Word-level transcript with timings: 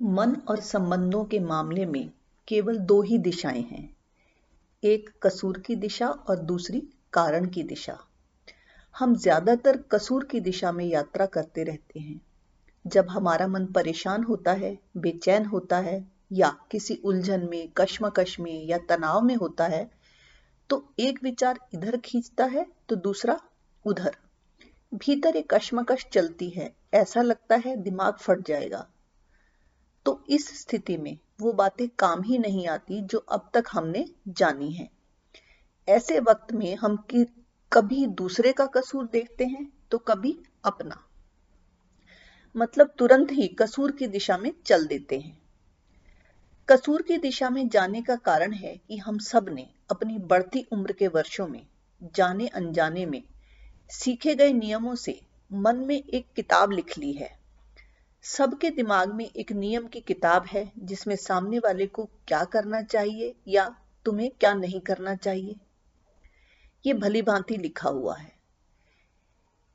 मन 0.00 0.34
और 0.48 0.60
संबंधों 0.60 1.24
के 1.24 1.38
मामले 1.40 1.84
में 1.86 2.10
केवल 2.48 2.76
दो 2.80 3.00
ही 3.02 3.16
दिशाएँ 3.18 3.62
हैं, 3.62 3.88
एक 4.82 5.10
कसूर 5.22 5.58
की 5.58 5.74
दिशा 5.76 6.06
और 6.08 6.38
दूसरी 6.40 6.80
कारण 7.12 7.48
की 7.48 7.62
दिशा। 7.62 7.96
हम 8.94 9.14
ज़्यादातर 9.14 9.76
कसूर 9.92 10.24
की 10.24 10.40
दिशा 10.40 10.70
में 10.72 10.84
यात्रा 10.84 11.26
करते 11.26 11.64
रहते 11.64 12.00
हैं। 12.00 12.20
जब 12.84 13.08
हमारा 13.08 13.46
मन 13.46 13.66
परेशान 13.66 14.22
होता 14.24 14.52
है, 14.52 14.76
बेचैन 14.96 15.44
होता 15.44 15.78
है, 15.78 16.04
या 16.32 16.48
किसी 16.70 16.94
उलझन 17.04 17.46
में, 17.50 17.68
कश्मकश 17.76 18.38
में 18.40 18.66
या 18.66 18.78
तनाव 18.88 19.20
में 19.20 19.34
होता 19.34 19.66
है 19.66 19.88
तो 20.70 20.82
एक 21.00 21.18
विचार 21.22 21.58
इधर 21.74 21.96
खींचता 21.96 22.44
है 22.44 22.64
तो 22.88 22.96
दूसरा 22.98 23.38
उधर। 23.84 24.16
भीतर 24.92 25.36
एक 25.36 25.52
कश्मकश 25.54 26.06
चलती 26.12 26.48
है, 26.48 26.70
ऐसा 26.94 27.22
लगता 27.22 27.56
है 27.56 27.76
दिमाग 27.76 28.16
फट 28.16 28.46
जाएगा। 28.46 28.86
तो 30.06 30.24
इस 30.28 30.60
स्थिति 30.60 30.96
में 30.96 31.18
वो 31.40 31.52
बातें 31.52 31.88
काम 31.88 32.22
ही 32.22 32.38
नहीं 32.38 32.68
आती 32.68 33.00
जो 33.00 33.18
अब 33.18 33.50
तक 33.54 33.64
हमने 33.72 34.08
जानी 34.28 34.72
है। 34.72 34.90
ऐसे 35.88 36.20
वक्त 36.20 36.52
में 36.52 36.76
हम 36.76 36.96
कि, 36.96 37.26
कभी 37.72 38.06
दूसरे 38.06 38.52
का 38.52 38.66
कसूर 38.66 39.06
देखते 39.06 39.44
हैं 39.44 39.72
तो 39.90 39.98
कभी 39.98 40.38
अपना। 40.64 41.06
मतलब 42.56 42.94
तुरंत 42.98 43.32
ही 43.32 43.48
कसूर 43.48 43.92
की 43.92 44.06
दिशा 44.06 44.38
में 44.38 44.52
चल 44.66 44.86
देते 44.86 45.18
हैं। 45.18 45.42
कसूर 46.68 47.02
की 47.02 47.18
दिशा 47.18 47.50
में 47.50 47.68
जाने 47.68 48.02
का 48.02 48.16
कारण 48.16 48.52
है 48.52 48.76
कि 48.76 48.96
हम 48.96 49.18
सबने 49.18 49.70
अपनी 49.90 50.18
बढ़ती 50.18 50.66
उम्र 50.72 50.92
के 50.92 51.08
वर्षों 51.08 51.48
में 51.48 51.66
जाने 52.02 52.46
अनजाने 52.46 53.06
में, 53.06 53.22
सीखे 53.90 54.34
गए 54.34 54.52
नियमों 54.52 54.94
से 54.94 55.20
मन 55.52 55.76
में 55.76 56.02
एक 56.04 56.26
किताब 56.36 56.70
लिख 56.70 56.98
ली 56.98 57.12
है। 57.12 57.39
सबके 58.22 58.70
दिमाग 58.70 59.12
में 59.12 59.30
एक 59.36 59.52
नियम 59.52 59.86
की 59.86 60.00
किताब 60.00 60.44
है 60.46 60.72
जिसमें 60.78 61.16
सामने 61.16 61.58
वाले 61.58 61.86
को 61.86 62.04
क्या 62.04 62.44
करना 62.44 62.82
चाहिए 62.82 63.34
या 63.48 63.76
तुम्हें 64.04 64.30
क्या 64.30 64.54
नहीं 64.54 64.80
करना 64.80 65.14
चाहिए। 65.14 65.56
ये 66.86 66.94
भली 66.94 67.22
भांति 67.22 67.56
लिखा 67.56 67.88
हुआ 67.88 68.16
है। 68.16 68.32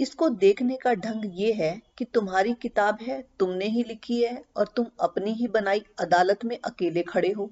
इसको 0.00 0.28
देखने 0.28 0.76
का 0.76 0.94
ढंग 0.94 1.22
ये 1.26 1.52
है 1.52 1.82
कि 1.98 2.04
तुम्हारी 2.04 2.54
किताब 2.54 2.98
है, 3.02 3.24
तुमने 3.38 3.64
ही 3.64 3.84
लिखी 3.84 4.22
है 4.22 4.44
और 4.56 4.68
तुम 4.76 4.86
अपनी 5.00 5.32
ही 5.32 5.48
बनाई 5.48 5.84
अदालत 6.00 6.44
में 6.44 6.58
अकेले 6.64 7.02
खड़े 7.02 7.32
हो। 7.32 7.50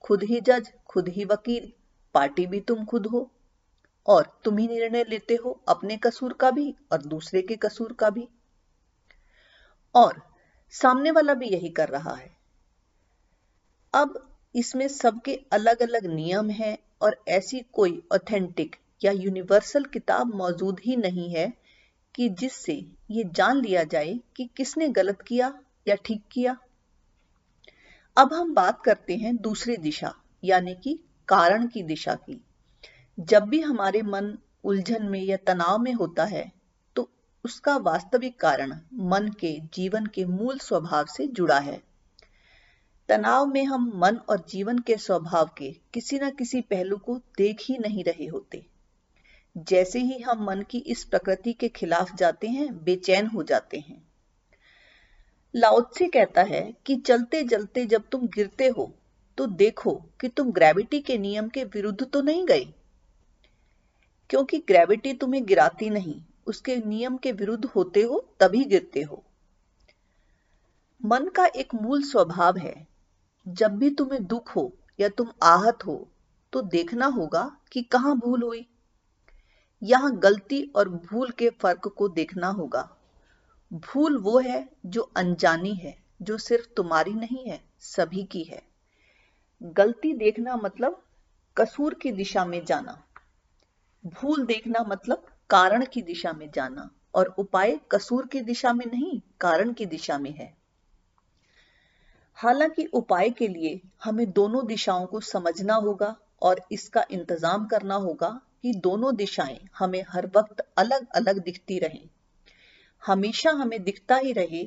खुद 0.00 0.22
ही 0.22 0.40
जज, 0.40 0.72
खुद 0.86 1.08
ही 1.08 1.24
वकील, 1.24 1.72
पार्टी 2.14 2.46
भी 2.46 2.60
तुम 2.60 2.84
खुद 2.84 3.06
हो। 3.06 3.30
और 4.06 4.40
तुम 4.44 4.58
ही 4.58 4.68
निर्णय 4.68 5.04
लेते 5.08 5.34
हो 5.34 5.62
अपने 5.68 5.96
कसूर 5.96 6.32
का 6.32 6.50
भी 6.50 6.74
और 6.92 7.02
दूसरे 7.02 7.42
के 7.42 7.56
कसूर 7.56 7.92
का 7.92 8.10
भी। 8.10 8.28
और 9.94 10.22
सामने 10.70 11.10
वाला 11.10 11.34
भी 11.34 11.48
यही 11.48 11.68
कर 11.68 11.88
रहा 11.88 12.14
है। 12.14 12.30
अब 13.94 14.28
इसमें 14.54 14.88
सबके 14.88 15.34
अलग 15.52 15.82
अलग 15.82 16.06
नियम 16.06 16.50
हैं 16.50 16.78
और 17.02 17.16
ऐसी 17.28 17.60
कोई 17.72 18.02
ऑथेंटिक 18.12 18.76
या 19.04 19.12
यूनिवर्सल 19.12 19.84
किताब 19.84 20.34
मौजूद 20.34 20.80
ही 20.86 20.96
नहीं 20.96 21.34
है 21.34 21.52
कि 22.14 22.28
जिससे 22.28 22.72
ये 23.10 23.24
जान 23.24 23.56
लिया 23.56 23.84
जाए 23.84 24.20
कि 24.36 24.48
किसने 24.56 24.88
गलत 24.88 25.22
किया 25.22 25.52
या 25.88 25.94
ठीक 25.94 26.22
किया। 26.32 26.56
अब 28.16 28.32
हम 28.32 28.54
बात 28.54 28.80
करते 28.84 29.16
हैं 29.16 29.36
दूसरी 29.36 29.76
दिशा, 29.76 30.14
यानी 30.44 30.74
कि 30.74 30.98
कारण 31.28 31.66
की 31.66 31.82
दिशा 31.82 32.14
की। 32.14 32.40
जब 33.18 33.42
भी 33.42 33.60
हमारे 33.60 34.02
मन 34.02 34.38
उलझन 34.64 35.02
में 35.02 35.20
या 35.20 35.36
तनाव 35.36 35.78
में 35.78 35.92
होता 35.92 36.24
है 36.24 36.61
उसका 37.44 37.76
वास्तविक 37.76 38.40
कारण 38.40 38.72
मन 38.92 39.28
के 39.40 39.58
जीवन 39.74 40.06
के 40.06 40.24
मूल 40.24 40.58
स्वभाव 40.58 41.06
से 41.06 41.26
जुड़ा 41.26 41.58
है। 41.58 41.82
तनाव 43.08 43.46
में 43.46 43.64
हम 43.64 43.92
मन 43.94 44.16
और 44.16 44.44
जीवन 44.48 44.78
के 44.78 44.96
स्वभाव 44.96 45.50
के 45.58 45.70
किसी 45.94 46.18
न 46.18 46.30
किसी 46.30 46.60
पहलू 46.60 46.96
को 46.96 47.16
देख 47.38 47.62
ही 47.62 47.78
नहीं 47.78 48.04
रहे 48.04 48.26
होते। 48.26 48.66
जैसे 49.58 49.98
ही 49.98 50.18
हम 50.18 50.44
मन 50.44 50.62
की 50.62 50.78
इस 50.78 51.04
प्रकृति 51.04 51.52
के 51.52 51.68
खिलाफ 51.68 52.14
जाते 52.14 52.48
हैं, 52.48 52.84
बेचैन 52.84 53.26
हो 53.26 53.42
जाते 53.42 53.78
हैं। 53.78 54.02
लाओत्से 55.54 56.08
कहता 56.08 56.42
है 56.42 56.74
कि 56.86 56.96
चलते 56.96 57.44
चलते 57.44 57.86
जब 57.86 58.08
तुम 58.12 58.26
गिरते 58.26 58.68
हो 58.68 58.94
तो 59.38 59.46
देखो 59.46 59.94
कि 60.20 60.28
तुम 60.28 60.52
ग्रेविटी 60.52 61.00
के 61.00 61.18
नियम 61.18 61.48
के 61.48 61.64
विरुद्ध 61.64 62.04
तो 62.04 62.22
नहीं 62.22 62.46
गए? 62.46 62.64
क्योंकि 64.30 64.58
ग्रेविटी 64.58 65.12
तुम्हें 65.12 65.46
गिराती 65.46 65.90
नहीं 65.90 66.20
उसके 66.46 66.76
नियम 66.76 67.16
के 67.16 67.32
विरुद्ध 67.32 67.64
होते 67.64 68.02
हो, 68.02 68.28
तभी 68.40 68.64
गिरते 68.64 69.02
हो। 69.02 69.22
मन 71.04 71.28
का 71.28 71.46
एक 71.46 71.74
मूल 71.74 72.02
स्वभाव 72.02 72.56
है, 72.56 72.86
जब 73.48 73.70
भी 73.70 73.90
तुम्हें 73.90 74.24
दुख 74.26 74.56
हो 74.56 74.72
या 75.00 75.08
तुम 75.08 75.32
आहत 75.42 75.78
हो 75.86 76.08
तो 76.52 76.62
देखना 76.62 77.06
होगा 77.06 77.56
कि 77.72 77.82
कहाँ 77.82 78.18
भूल 78.18 78.42
हुई। 78.42 78.66
यहाँ 79.82 80.18
गलती 80.18 80.72
और 80.76 80.88
भूल 80.88 81.30
के 81.30 81.50
फ़र्क 81.50 81.88
को 81.88 82.08
देखना 82.08 82.48
होगा। 82.48 82.88
भूल 83.72 84.18
वो 84.18 84.38
है 84.38 84.68
जो 84.86 85.02
अनजानी 85.16 85.74
है, 85.74 85.96
जो 86.22 86.38
सिर्फ़ 86.38 86.66
तुम्हारी 86.76 87.14
नहीं 87.14 87.44
है, 87.46 87.60
सभी 87.80 88.24
की 88.24 88.42
है। 88.42 88.62
गलती 89.62 90.14
देखना 90.14 90.56
मतलब 90.56 91.02
कसूर 91.56 91.94
की 91.94 92.12
दिशा 92.12 92.44
में 92.44 92.64
जाना। 92.64 93.02
भूल 94.06 94.44
देखना 94.46 94.84
मतलब 94.88 95.21
कारण 95.52 95.84
की 95.84 96.02
दिशा 96.02 96.32
में 96.32 96.50
जाना 96.50 96.90
और 97.14 97.34
उपाय 97.38 97.80
कसूर 97.90 98.26
की 98.26 98.40
दिशा 98.40 98.72
में 98.72 98.86
नहीं, 98.86 99.20
कारण 99.40 99.72
की 99.72 99.86
दिशा 99.86 100.18
में 100.18 100.30
है। 100.30 100.56
हालाँकि 102.34 102.84
उपाय 102.84 103.30
के 103.30 103.48
लिए 103.48 103.80
हमें 104.04 104.32
दोनों 104.32 104.66
दिशाओं 104.66 105.06
को 105.06 105.20
समझना 105.20 105.74
होगा 105.74 106.16
और 106.42 106.60
इसका 106.72 107.04
इंतज़ाम 107.10 107.66
करना 107.66 107.94
होगा 107.94 108.40
कि 108.62 108.72
दोनों 108.72 109.16
दिशाएँ 109.16 109.68
हमें 109.78 110.04
हर 110.08 110.26
वक्त 110.26 110.66
अलग 110.78 111.06
अलग 111.14 111.38
दिखती 111.38 111.78
रहें। 111.78 112.08
हमेशा 113.06 113.50
हमें 113.50 113.82
दिखता 113.84 114.16
ही 114.16 114.32
रहे 114.32 114.64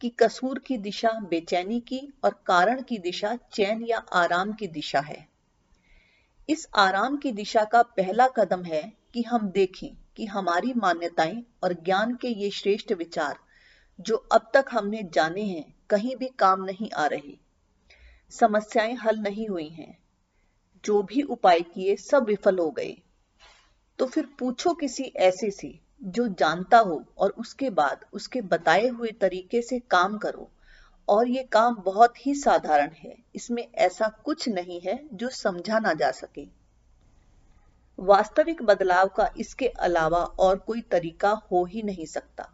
कि 0.00 0.08
कसूर 0.08 0.58
की 0.58 0.78
दिशा 0.78 1.10
बेचैनी 1.20 1.80
की 1.80 2.12
और 2.24 2.42
कारण 2.46 2.82
की 2.82 2.98
दिशा 2.98 3.36
चैन 3.52 3.82
या 3.82 3.98
आराम 3.98 4.52
की 4.52 4.66
दिशा 4.66 5.00
है। 5.00 5.28
इस 6.48 6.68
आराम 6.74 7.16
की 7.16 7.32
दिशा 7.32 7.64
का 7.64 7.82
पहला 7.82 8.28
कदम 8.28 8.64
है 8.64 8.92
कि 9.12 9.22
हम 9.22 9.50
देखें 9.50 9.96
कि 10.18 10.26
हमारी 10.26 10.74
मान्यताएँ 10.74 11.42
और 11.62 11.72
ज्ञान 11.72 12.14
के 12.14 12.28
ये 12.28 12.50
श्रेष्ठ 12.50 12.92
विचार, 12.92 13.38
जो 14.00 14.16
अब 14.16 14.50
तक 14.54 14.64
हमने 14.70 15.02
जाने 15.02 15.42
हैं, 15.42 15.74
कहीं 15.90 16.16
भी 16.16 16.28
काम 16.38 16.64
नहीं 16.64 16.90
आ 16.90 17.06
रहे। 17.06 17.38
समस्याएँ 18.30 18.94
हल 18.94 19.18
नहीं 19.18 19.48
हुई 19.48 19.68
हैं। 19.68 19.98
जो 20.84 21.02
भी 21.02 21.22
उपाय 21.22 21.60
किए, 21.60 21.96
सब 21.96 22.24
विफल 22.24 22.58
हो 22.58 22.70
गए। 22.70 22.96
तो 23.98 24.06
फिर 24.06 24.26
पूछो 24.38 24.74
किसी 24.74 25.04
ऐसे 25.04 25.50
से, 25.50 25.78
जो 26.02 26.28
जानता 26.28 26.78
हो 26.78 27.04
और 27.18 27.30
उसके 27.30 27.70
बाद 27.70 28.04
उसके 28.12 28.40
बताए 28.40 28.88
हुए 28.88 29.10
तरीके 29.10 29.62
से 29.62 29.78
काम 29.78 30.18
करो। 30.18 30.50
और 31.08 31.28
ये 31.28 31.42
काम 31.42 31.74
बहुत 31.74 32.26
ही 32.26 32.34
साधारण 32.34 32.90
है। 32.90 33.16
इसमें 33.34 33.68
ऐसा 33.74 34.08
कुछ 34.24 34.48
नहीं 34.48 34.80
है 34.80 35.08
जो 35.12 35.28
समझा 35.28 35.78
ना 35.78 35.92
जा 35.92 36.10
सके। 36.10 36.57
वास्तविक 37.98 38.62
बदलाव 38.62 39.08
का 39.08 39.28
इसके 39.38 39.66
अलावा 39.66 40.18
और 40.18 40.58
कोई 40.58 40.80
तरीका 40.80 41.30
हो 41.52 41.64
ही 41.64 41.82
नहीं 41.82 42.06
सकता। 42.06 42.48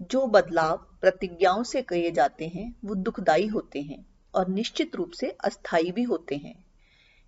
जो 0.00 0.26
बदलाव 0.26 0.76
प्रतिज्ञाओं 1.00 1.62
से 1.62 1.82
किए 1.82 2.10
जाते 2.10 2.46
हैं, 2.46 2.74
वो 2.84 2.94
दुखदाई 2.94 3.46
होते 3.46 3.80
हैं 3.80 4.04
और 4.34 4.48
निश्चित 4.48 4.96
रूप 4.96 5.10
से 5.10 5.30
अस्थायी 5.44 5.92
भी 5.92 6.02
होते 6.02 6.36
हैं। 6.36 6.54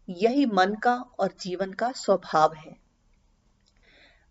यही 0.08 0.46
मन 0.46 0.74
का 0.74 0.94
और 1.18 1.34
जीवन 1.40 1.72
का 1.72 1.90
स्वभाव 1.92 2.54
है। 2.54 2.76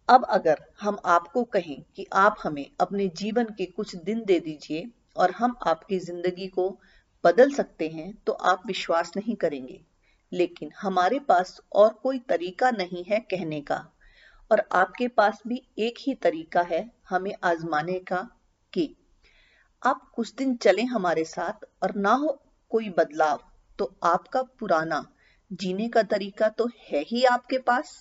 अब 0.09 0.25
अगर 0.25 0.61
हम 0.81 0.97
आपको 1.05 1.43
कहें 1.43 1.81
कि 1.95 2.05
आप 2.13 2.37
हमें 2.43 2.65
अपने 2.81 3.07
जीवन 3.07 3.45
के 3.57 3.65
कुछ 3.65 3.95
दिन 3.95 4.23
दे 4.25 4.39
दीजिए 4.39 4.87
और 5.17 5.31
हम 5.31 5.55
आपकी 5.67 5.99
ज़िंदगी 5.99 6.47
को 6.47 6.69
बदल 7.23 7.51
सकते 7.51 7.87
हैं 7.87 8.13
तो 8.27 8.33
आप 8.33 8.63
विश्वास 8.67 9.11
नहीं 9.17 9.35
करेंगे। 9.35 9.81
लेकिन 10.31 10.71
हमारे 10.81 11.19
पास 11.19 11.59
और 11.73 11.93
कोई 11.93 12.19
तरीका 12.19 12.71
नहीं 12.71 13.03
है 13.03 13.19
कहने 13.31 13.61
का। 13.61 13.85
और 14.51 14.63
आपके 14.71 15.07
पास 15.07 15.41
भी 15.47 15.61
एक 15.79 15.97
ही 15.99 16.13
तरीका 16.15 16.61
है 16.61 16.89
हमें 17.09 17.33
आजमाने 17.43 17.99
का 17.99 18.27
कि 18.73 18.93
आप 19.83 20.09
कुछ 20.15 20.33
दिन 20.35 20.55
चलें 20.55 20.85
हमारे 20.85 21.23
साथ 21.23 21.65
और 21.83 21.95
ना 21.95 22.13
हो 22.13 22.39
कोई 22.71 22.89
बदलाव 22.89 23.39
तो 23.79 23.93
आपका 24.03 24.41
पुराना 24.59 25.03
जीने 25.51 25.87
का 25.89 26.03
तरीका 26.03 26.49
तो 26.49 26.69
है 26.81 27.01
ही 27.01 27.23
आपके 27.25 27.57
पास। 27.57 27.93